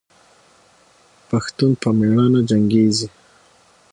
پښتون 1.29 1.71
په 1.81 1.89
میړانه 1.97 2.41
جنګیږي. 2.49 3.07